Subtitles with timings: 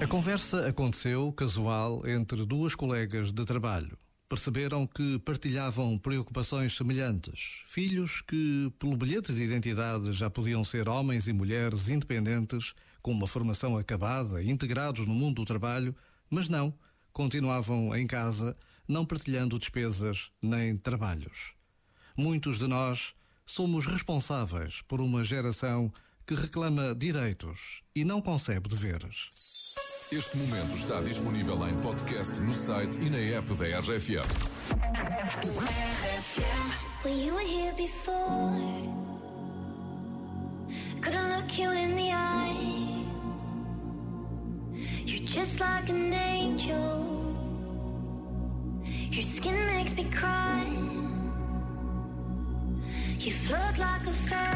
[0.00, 3.98] A conversa aconteceu casual entre duas colegas de trabalho.
[4.28, 7.62] Perceberam que partilhavam preocupações semelhantes.
[7.66, 13.26] Filhos que, pelo bilhete de identidade, já podiam ser homens e mulheres independentes, com uma
[13.26, 15.92] formação acabada, integrados no mundo do trabalho,
[16.30, 16.72] mas não,
[17.12, 21.54] continuavam em casa, não partilhando despesas nem trabalhos.
[22.16, 25.92] Muitos de nós somos responsáveis por uma geração
[26.24, 29.57] que reclama direitos e não concebe deveres.
[30.10, 34.24] Este momento está disponível em podcast no site e na app da RFM.
[37.04, 38.56] Well, you were here before.
[41.02, 43.04] Couldn't look you in the eye.
[45.04, 47.04] You're just like an angel.
[49.10, 50.64] Your skin makes me cry.
[53.20, 54.47] You float like a feather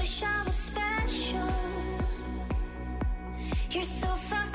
[0.00, 1.52] wish I was special.
[3.70, 4.49] You're so fucking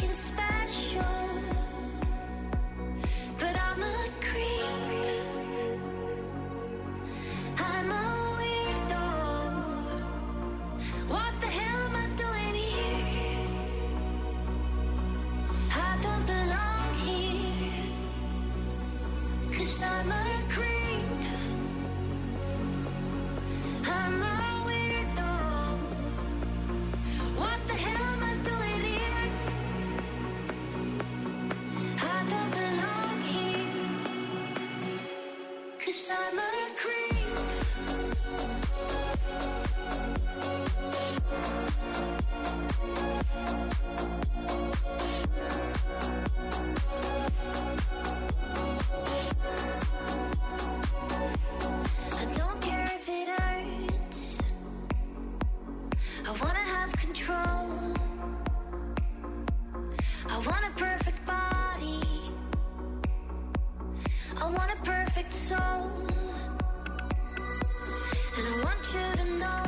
[36.07, 36.11] I
[52.37, 54.39] don't care if it hurts.
[56.23, 57.69] I want to have control.
[60.29, 62.03] I want a perfect body.
[64.39, 64.75] I want a
[65.31, 65.91] soul.
[68.37, 69.64] And I want you to notice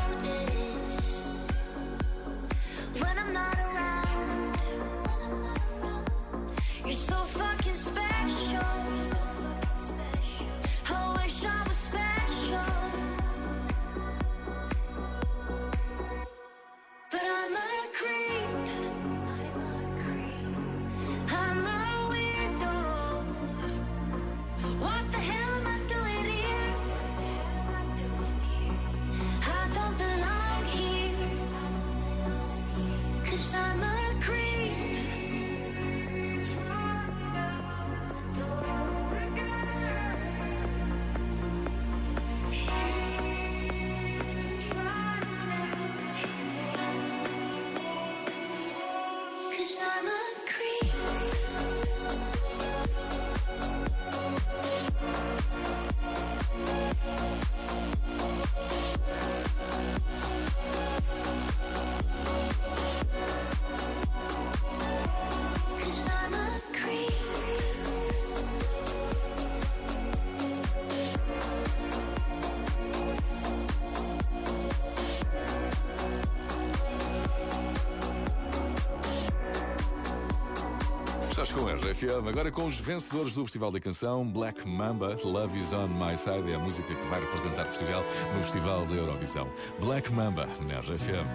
[81.38, 85.56] Estás com a RFM, agora com os vencedores do Festival da Canção, Black Mamba, Love
[85.56, 88.04] is on My Side, é a música que vai representar Portugal
[88.34, 89.48] no Festival da Eurovisão.
[89.80, 91.28] Black Mamba, na RFM.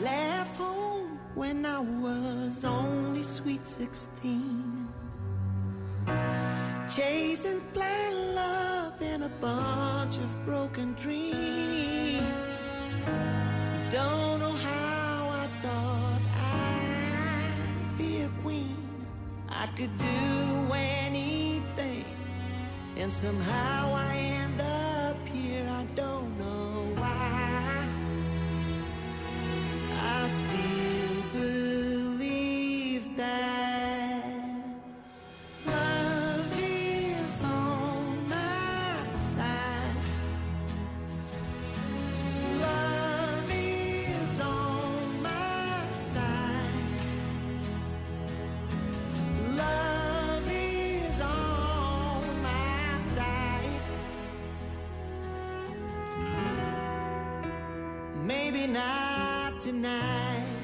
[0.00, 4.88] Left home when I was only sweet 16.
[6.88, 11.51] Chasing blind love in a bunch of broken dreams.
[19.82, 22.04] Could do anything,
[22.96, 24.11] and somehow I
[58.52, 60.61] maybe not tonight.